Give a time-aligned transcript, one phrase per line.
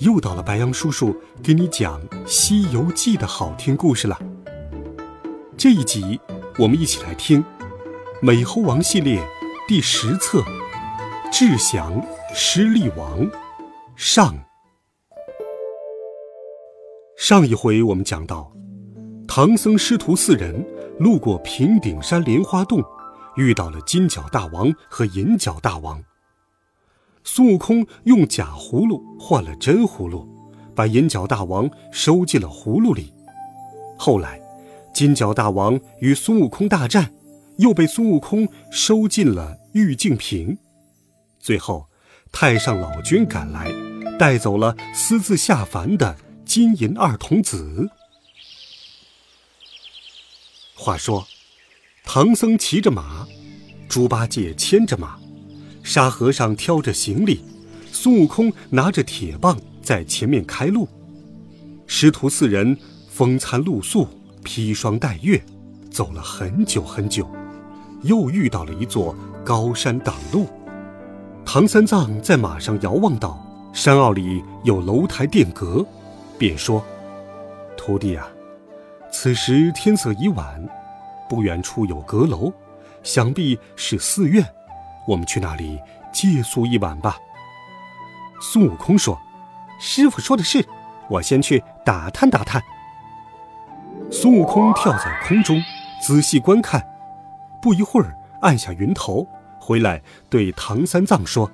[0.00, 4.20] 又到了白羊叔叔给你讲《西游记》的好听故事了。
[5.56, 6.20] 这一集，
[6.58, 7.42] 我们一起来听
[8.20, 9.24] 《美猴王》系列
[9.68, 10.40] 第十册
[11.32, 12.04] 《智降
[12.34, 13.24] 狮力王》
[13.94, 14.34] 上。
[17.16, 18.52] 上一回我们讲到，
[19.28, 20.66] 唐僧师徒四人
[20.98, 22.82] 路过平顶山莲花洞，
[23.36, 26.02] 遇到了金角大王和银角大王。
[27.24, 30.28] 孙悟空用假葫芦换了真葫芦，
[30.76, 33.12] 把银角大王收进了葫芦里。
[33.98, 34.40] 后来，
[34.92, 37.14] 金角大王与孙悟空大战，
[37.56, 40.58] 又被孙悟空收进了玉净瓶。
[41.40, 41.88] 最后，
[42.30, 43.72] 太上老君赶来，
[44.18, 47.90] 带走了私自下凡的金银二童子。
[50.76, 51.26] 话说，
[52.04, 53.26] 唐僧骑着马，
[53.88, 55.18] 猪八戒牵着马。
[55.84, 57.44] 沙和尚挑着行李，
[57.92, 60.88] 孙悟空拿着铁棒在前面开路。
[61.86, 62.76] 师徒四人
[63.10, 64.08] 风餐露宿，
[64.42, 65.40] 披霜戴月，
[65.90, 67.28] 走了很久很久，
[68.02, 70.48] 又遇到了一座高山挡路。
[71.44, 73.38] 唐三藏在马上遥望到
[73.74, 75.84] 山坳里有楼台殿阁，
[76.38, 76.82] 便说
[77.76, 78.26] ：“徒弟啊，
[79.12, 80.66] 此时天色已晚，
[81.28, 82.50] 不远处有阁楼，
[83.02, 84.42] 想必是寺院。”
[85.06, 85.80] 我们去那里
[86.12, 87.18] 借宿一晚吧。
[88.40, 89.18] 孙悟空说
[89.80, 90.66] ：“师傅说的是，
[91.08, 92.62] 我先去打探打探。”
[94.10, 95.62] 孙悟空跳在空中，
[96.02, 96.84] 仔细观看，
[97.62, 99.26] 不一会儿按下云头，
[99.58, 101.50] 回来对唐三藏说：“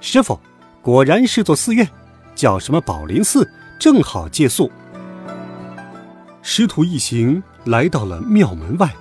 [0.00, 0.38] 师傅，
[0.82, 1.88] 果然是座寺院，
[2.34, 4.70] 叫什么宝林寺，正好借宿。”
[6.42, 8.94] 师徒一行来到了庙门外，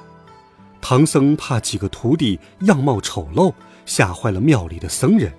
[0.81, 3.53] 唐僧怕几个徒弟样貌丑陋。
[3.85, 5.31] 吓坏了庙里的僧人，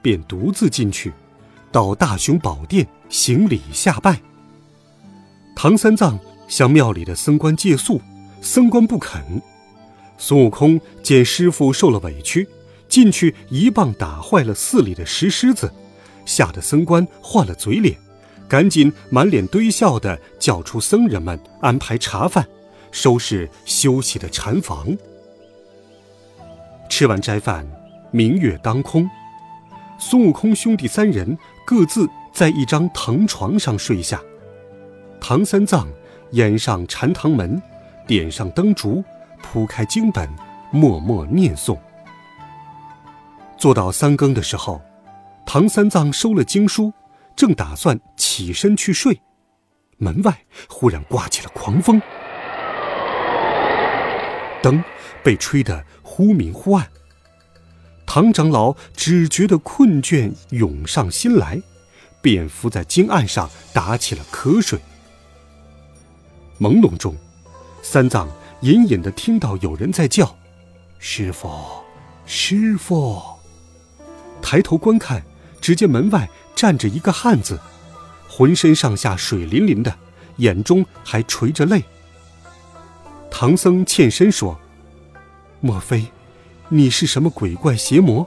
[0.00, 1.12] 便独自进去，
[1.72, 4.20] 到大雄宝殿行礼下拜。
[5.56, 8.00] 唐三藏向庙里的僧官借宿，
[8.40, 9.42] 僧官不肯。
[10.16, 12.48] 孙悟空见师傅受了委屈，
[12.88, 15.72] 进去一棒打坏了寺里的石狮子，
[16.24, 17.96] 吓得僧官换了嘴脸，
[18.48, 22.46] 赶紧满脸堆笑的叫出僧人们安排茶饭，
[22.90, 24.96] 收拾休息的禅房。
[26.88, 27.77] 吃完斋饭。
[28.10, 29.08] 明月当空，
[29.98, 31.36] 孙悟空兄弟三人
[31.66, 34.18] 各自在一张藤床上睡下。
[35.20, 35.86] 唐三藏
[36.30, 37.60] 掩上禅堂门，
[38.06, 39.04] 点上灯烛，
[39.42, 40.26] 铺开经本，
[40.70, 41.76] 默默念诵。
[43.58, 44.80] 做到三更的时候，
[45.44, 46.90] 唐三藏收了经书，
[47.36, 49.20] 正打算起身去睡，
[49.98, 50.34] 门外
[50.70, 52.00] 忽然刮起了狂风，
[54.62, 54.82] 灯
[55.22, 56.86] 被吹得忽明忽暗。
[58.10, 61.60] 唐长老只觉得困倦涌上心来，
[62.22, 64.80] 便伏在经案上打起了瞌睡。
[66.58, 67.14] 朦胧中，
[67.82, 68.26] 三藏
[68.62, 70.34] 隐隐的听到有人在叫
[70.98, 71.50] ：“师傅，
[72.24, 73.22] 师傅！”
[74.40, 75.22] 抬头观看，
[75.60, 76.26] 只见门外
[76.56, 77.60] 站着一个汉子，
[78.26, 79.94] 浑身上下水淋淋的，
[80.38, 81.84] 眼中还垂着泪。
[83.30, 84.58] 唐僧欠身说
[85.60, 86.06] ：“莫非？”
[86.70, 88.26] 你是什么鬼怪邪魔？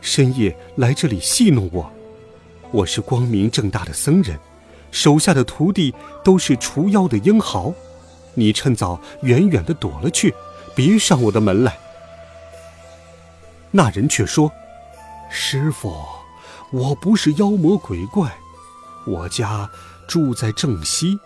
[0.00, 1.88] 深夜来这里戏弄我？
[2.72, 4.36] 我是光明正大的僧人，
[4.90, 7.72] 手下的徒弟都是除妖的英豪。
[8.34, 10.34] 你趁早远远的躲了去，
[10.74, 11.78] 别上我的门来。
[13.70, 14.50] 那人却说
[15.30, 15.94] ：“师傅，
[16.72, 18.36] 我不是妖魔鬼怪，
[19.06, 19.70] 我家
[20.08, 21.20] 住在正西，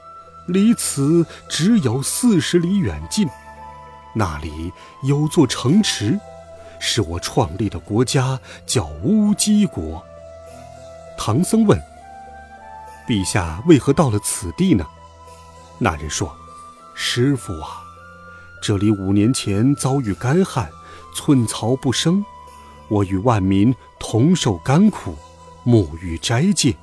[0.47, 3.27] 离此只有四十里远近，
[4.15, 4.71] 那里
[5.05, 6.21] 有座城池。”
[6.81, 10.05] 是我创立的国家，叫乌鸡国。
[11.17, 11.79] 唐僧问
[13.06, 14.85] ：“陛下为何到了此地呢？”
[15.79, 16.35] 那人说
[16.97, 17.82] ：“师傅啊，
[18.62, 20.71] 这里五年前遭遇干旱，
[21.15, 22.25] 寸草不生，
[22.88, 25.15] 我与万民同受甘苦，
[25.65, 26.75] 沐浴斋戒，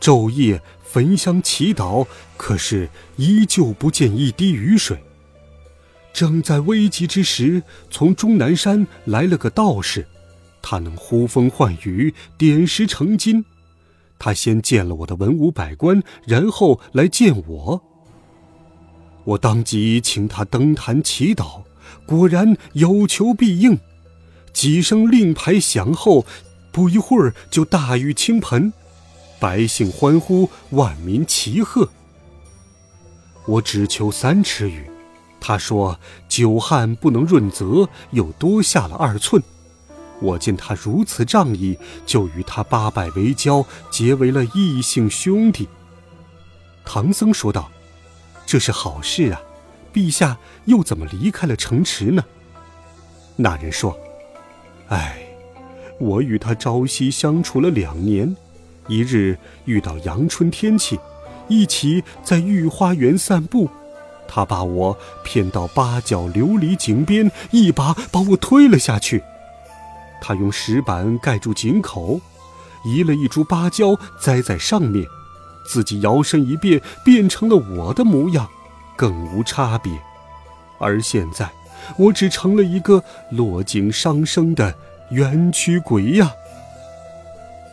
[0.00, 2.06] 昼夜焚香祈祷，
[2.36, 5.04] 可是依旧不见一滴雨水。”
[6.12, 10.06] 正在危急之时，从终南山来了个道士，
[10.60, 13.44] 他能呼风唤雨，点石成金。
[14.18, 17.82] 他先见了我的文武百官，然后来见我。
[19.24, 21.62] 我当即请他登坛祈祷，
[22.04, 23.78] 果然有求必应。
[24.52, 26.26] 几声令牌响后，
[26.72, 28.72] 不一会儿就大雨倾盆，
[29.38, 31.88] 百姓欢呼，万民齐贺。
[33.46, 34.87] 我只求三尺雨，
[35.40, 35.98] 他说
[36.28, 39.42] 久旱不能润泽，又多下了二寸。
[40.20, 45.68] 我见他如此仗义，就与他八拜为交，结为了异姓兄弟。
[46.84, 47.70] 唐僧说道
[48.44, 49.40] ：“这是好事啊，
[49.92, 52.24] 陛下又怎么离开了城池呢？”
[53.36, 53.96] 那人说
[54.88, 55.24] ：“哎，
[56.00, 58.36] 我与他朝夕相处了两年，
[58.88, 60.98] 一日遇到阳春天气，
[61.46, 63.70] 一起在御花园散步，
[64.28, 69.24] 他把我骗到八角琉璃井边，一把把我推了下去。”
[70.20, 72.20] 他用石板盖住井口，
[72.84, 75.06] 移了一株芭蕉栽在上面，
[75.66, 78.48] 自己摇身一变变成了我的模样，
[78.96, 79.92] 更无差别。
[80.78, 81.50] 而现在，
[81.96, 84.74] 我只成了一个落井伤生的
[85.10, 86.32] 冤屈鬼呀！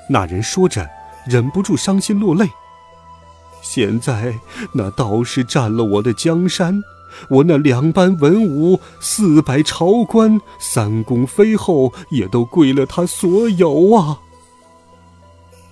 [0.08, 0.88] 那人说着，
[1.26, 2.48] 忍不住伤心落泪。
[3.68, 4.40] 现在，
[4.74, 6.84] 那道士占了我的江山。
[7.30, 14.20] 我那两班文武、四百朝官、三宫妃后也都归了他所有啊！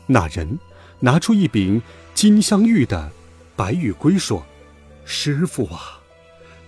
[0.07, 0.57] 那人
[1.01, 1.81] 拿出一柄
[2.15, 3.11] 金镶玉的
[3.55, 4.43] 白玉龟，说
[5.05, 5.99] ：“师傅啊，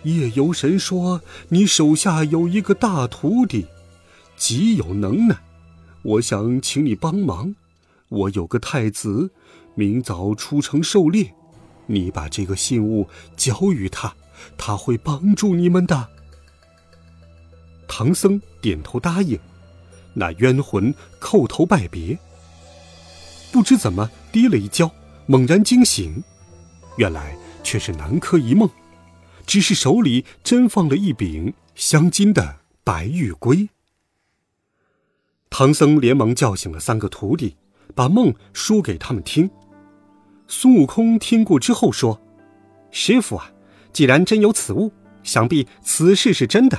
[0.03, 3.65] 夜游神说你手下有一个大徒弟，
[4.37, 5.37] 极有能耐，
[6.03, 7.55] 我想请你帮忙。
[8.09, 9.31] 我有个太子，
[9.75, 11.33] 明早出城狩猎，
[11.85, 13.07] 你把这个信物
[13.37, 14.13] 交与他。”
[14.57, 16.09] 他会帮助你们的。
[17.87, 19.39] 唐僧点头答应，
[20.13, 22.19] 那冤魂叩头拜别。
[23.49, 24.91] 不知怎么跌了一跤，
[25.25, 26.21] 猛然惊醒，
[26.97, 28.69] 原来却是南柯一梦，
[29.47, 33.69] 只是手里真放了一柄镶金的白玉龟。
[35.49, 37.55] 唐僧连忙叫醒了三个徒弟，
[37.95, 39.49] 把梦说给他们听。
[40.47, 42.19] 孙悟空听过之后说
[42.91, 43.51] ：“师傅啊。”
[43.93, 44.91] 既然真有此物，
[45.23, 46.77] 想必此事是真的。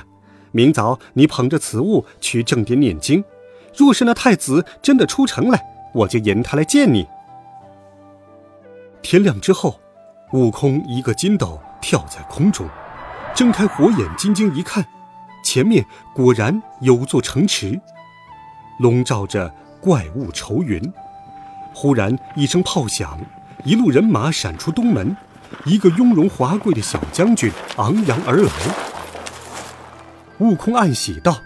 [0.51, 3.23] 明早你捧着此物去正殿念经。
[3.75, 5.59] 若是那太子真的出城来，
[5.95, 7.07] 我就引他来见你。
[9.01, 9.79] 天亮之后，
[10.33, 12.69] 悟空一个筋斗跳在空中，
[13.33, 14.85] 睁开火眼金睛一看，
[15.43, 15.83] 前面
[16.13, 17.81] 果然有座城池，
[18.79, 20.79] 笼罩着怪物愁云。
[21.73, 23.19] 忽然一声炮响，
[23.67, 25.13] 一路人马闪出东门。
[25.65, 28.51] 一个雍容华贵的小将军昂扬而来，
[30.37, 31.41] 悟空暗喜道：“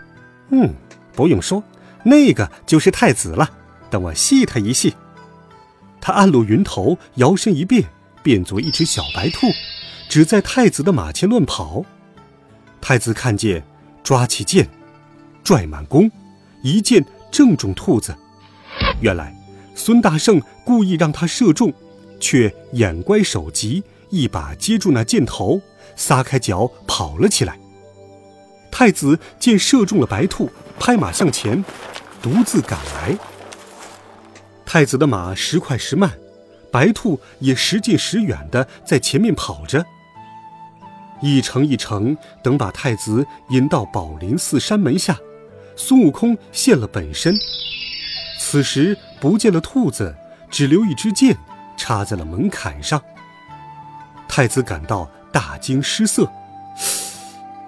[0.50, 0.72] 嗯，
[1.16, 1.64] 不用说，
[2.04, 3.50] 那个就是太子了。
[3.90, 4.94] 等我戏他一戏。”
[6.00, 7.84] 他暗落云头，摇身一变，
[8.22, 9.48] 变作一只小白兔，
[10.08, 11.84] 只在太子的马前乱跑。
[12.80, 13.64] 太子看见，
[14.04, 14.70] 抓起剑，
[15.44, 16.12] 拽满弓，
[16.62, 18.16] 一箭正中兔子。
[19.00, 19.36] 原来
[19.74, 21.74] 孙大圣故意让他射中。
[22.22, 25.60] 却眼乖手急，一把接住那箭头，
[25.98, 27.60] 撒开脚跑了起来。
[28.72, 31.62] 太子见射中了白兔，拍马向前，
[32.22, 33.18] 独自赶来。
[34.66, 36.18] 太子的马时快时慢，
[36.72, 39.86] 白兔也时近时远的在前面跑着。
[41.22, 45.20] 一程一程，等把太子引到宝林寺山门下，
[45.76, 47.36] 孙悟空现了本身。
[48.40, 50.16] 此时不见了兔子，
[50.50, 51.38] 只留一支箭。
[51.82, 53.02] 插在了门槛上。
[54.28, 56.32] 太子感到大惊失色，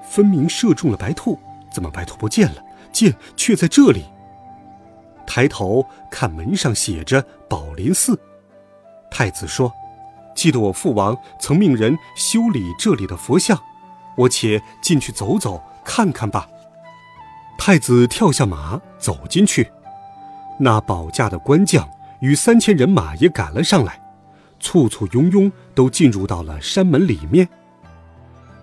[0.03, 1.39] 分明射中了白兔，
[1.71, 4.05] 怎么白兔不见了，剑却在这里？
[5.25, 8.19] 抬头看门上写着“宝林寺”。
[9.09, 9.73] 太子说
[10.35, 13.59] ：“记得我父王曾命人修理这里的佛像，
[14.15, 16.47] 我且进去走走看看吧。”
[17.57, 19.71] 太子跳下马走进去，
[20.59, 21.89] 那保驾的官将
[22.19, 23.99] 与三千人马也赶了上来。
[24.63, 27.47] 簇簇拥拥都进入到了山门里面。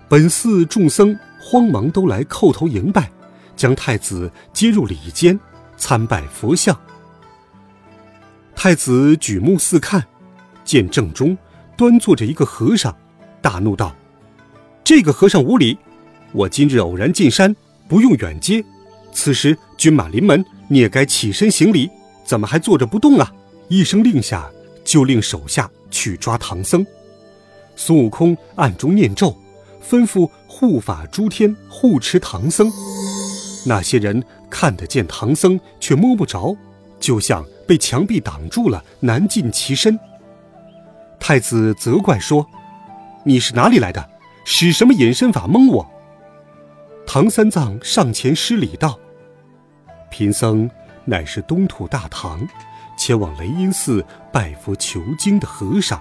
[0.09, 3.09] 本寺众僧慌忙都来叩头迎拜，
[3.55, 5.39] 将太子接入里间
[5.77, 6.77] 参拜佛像。
[8.57, 10.05] 太子举目四看，
[10.65, 11.37] 见正中
[11.77, 12.97] 端坐着一个和尚，
[13.41, 13.95] 大怒道
[14.83, 15.79] ：“这个和尚无礼！
[16.33, 17.55] 我今日偶然进山，
[17.89, 18.65] 不用远接，
[19.13, 21.89] 此时军马临门，你也该起身行礼，
[22.25, 23.33] 怎么还坐着不动啊？”
[23.69, 24.51] 一声令下，
[24.85, 25.71] 就令手下。
[25.91, 26.87] 去抓唐僧，
[27.77, 29.37] 孙悟空暗中念咒，
[29.83, 32.71] 吩咐护法诸天护持唐僧。
[33.67, 36.57] 那些人看得见唐僧，却摸不着，
[36.99, 39.99] 就像被墙壁挡住了，难进其身。
[41.19, 42.47] 太子责怪说
[43.25, 44.09] ：“你是哪里来的？
[44.45, 45.87] 使什么隐身法蒙我？”
[47.07, 48.99] 唐三藏上前施礼道
[50.11, 50.71] ：“贫僧
[51.05, 52.41] 乃是东土大唐
[53.01, 55.99] 前往雷音寺拜佛求经的和尚，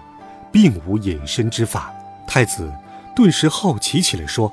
[0.52, 1.94] 并无隐身之法。”
[2.28, 2.70] 太子
[3.16, 4.52] 顿时好奇起来，说：“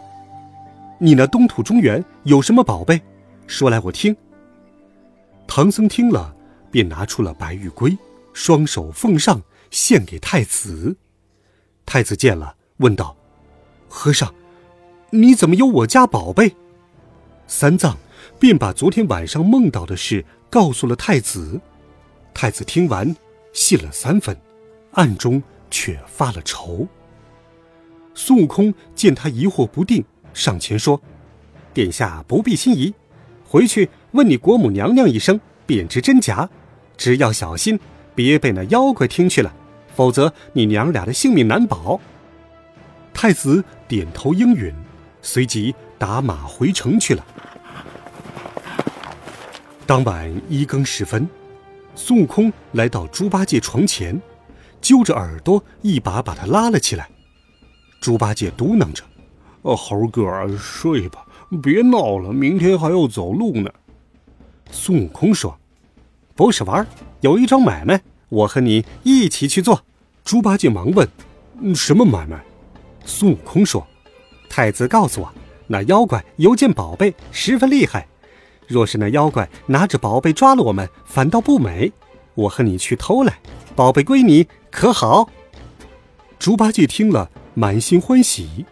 [1.00, 3.02] 你那东土中原有什么宝贝？
[3.48, 4.16] 说来我听。”
[5.48, 6.32] 唐僧听了，
[6.70, 7.98] 便拿出了白玉龟，
[8.32, 9.42] 双手奉上。
[9.68, 10.96] 献给太子，
[11.84, 13.16] 太子见了，问道
[13.90, 14.32] ：“和尚，
[15.10, 16.54] 你怎么有我家宝贝？”
[17.48, 17.98] 三藏
[18.38, 21.60] 便把昨天晚上梦到的事告诉了太子。
[22.38, 23.16] 太子听完，
[23.54, 24.36] 信了三分，
[24.90, 26.86] 暗中却发了愁。
[28.12, 31.00] 孙悟空见他疑惑不定，上前说
[31.72, 32.92] ：“殿下不必心疑，
[33.42, 36.46] 回去问你国母娘娘一声，便知真假。
[36.98, 37.80] 只要小心。”
[38.14, 39.54] 别被那妖怪听去了，
[39.94, 42.00] 否则你娘俩的性命难保。
[43.12, 44.74] 太子点头应允，
[45.20, 47.26] 随即打马回城去了。
[49.86, 51.28] 当晚一更时分，
[51.96, 54.20] 孙悟空来到猪八戒床前，
[54.80, 57.08] 揪着耳朵，一把把他拉了起来。
[58.00, 59.02] 猪八戒嘟囔着
[59.62, 61.26] ：“哦，猴哥，睡吧，
[61.62, 63.70] 别闹了，明天还要走路呢。”
[64.70, 65.58] 孙悟空说。
[66.34, 66.86] 不是玩
[67.22, 67.98] 有一桩买卖，
[68.28, 69.82] 我和你一起去做。
[70.22, 71.08] 猪八戒忙问
[71.74, 72.44] ：“什么买卖？”
[73.06, 73.86] 孙悟空说
[74.50, 75.32] ：“太子告诉我，
[75.66, 78.06] 那妖怪有件宝贝，十分厉害。
[78.66, 81.92] 若是那妖怪拿着宝贝抓了我们，反倒不美。
[82.34, 83.40] 我和你去偷来，
[83.74, 85.30] 宝贝归你，可好？”
[86.38, 88.66] 猪八戒听了，满心欢喜，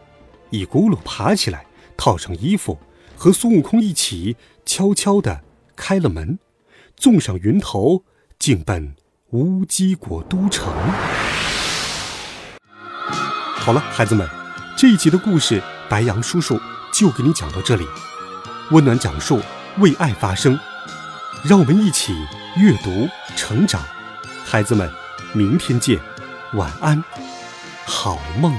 [0.50, 2.78] 一咕噜爬起来，套上衣服，
[3.16, 4.36] 和孙悟空一起
[4.66, 5.40] 悄悄地
[5.74, 6.38] 开了门。
[6.96, 8.04] 纵上云头，
[8.38, 8.94] 径奔
[9.30, 10.72] 乌鸡国都城。
[13.56, 14.28] 好了，孩子们，
[14.76, 16.60] 这一集的故事，白杨叔叔
[16.92, 17.86] 就给你讲到这里。
[18.70, 19.40] 温暖讲述，
[19.78, 20.58] 为爱发声，
[21.42, 22.14] 让我们一起
[22.56, 23.82] 阅读成长。
[24.44, 24.88] 孩子们，
[25.32, 25.98] 明天见，
[26.52, 27.02] 晚安，
[27.84, 28.56] 好梦。